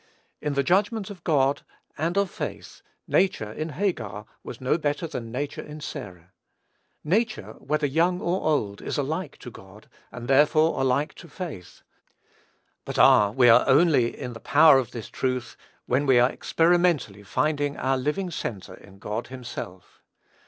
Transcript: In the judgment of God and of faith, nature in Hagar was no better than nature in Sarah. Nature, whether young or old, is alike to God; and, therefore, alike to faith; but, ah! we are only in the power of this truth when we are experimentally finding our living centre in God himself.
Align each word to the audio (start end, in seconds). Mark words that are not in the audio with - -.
In 0.41 0.53
the 0.55 0.63
judgment 0.63 1.11
of 1.11 1.23
God 1.23 1.61
and 1.95 2.17
of 2.17 2.31
faith, 2.31 2.81
nature 3.07 3.51
in 3.53 3.69
Hagar 3.69 4.25
was 4.43 4.59
no 4.59 4.79
better 4.79 5.05
than 5.05 5.31
nature 5.31 5.61
in 5.61 5.79
Sarah. 5.79 6.31
Nature, 7.03 7.53
whether 7.59 7.85
young 7.85 8.19
or 8.19 8.49
old, 8.49 8.81
is 8.81 8.97
alike 8.97 9.37
to 9.41 9.51
God; 9.51 9.87
and, 10.11 10.27
therefore, 10.27 10.81
alike 10.81 11.13
to 11.13 11.27
faith; 11.29 11.83
but, 12.83 12.97
ah! 12.97 13.29
we 13.29 13.47
are 13.47 13.63
only 13.69 14.19
in 14.19 14.33
the 14.33 14.39
power 14.39 14.79
of 14.79 14.89
this 14.89 15.07
truth 15.07 15.55
when 15.85 16.07
we 16.07 16.17
are 16.17 16.31
experimentally 16.31 17.21
finding 17.21 17.77
our 17.77 17.95
living 17.95 18.31
centre 18.31 18.73
in 18.73 18.97
God 18.97 19.27
himself. 19.27 20.01